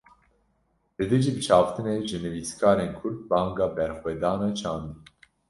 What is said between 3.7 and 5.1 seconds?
berxwedana çandî